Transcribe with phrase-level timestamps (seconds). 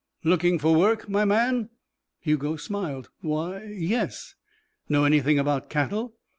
[0.23, 1.69] "Looking for work, my man?"
[2.21, 3.11] Hugo smiled.
[3.19, 4.33] "Why yes."
[4.89, 6.15] "Know anything about cattle?"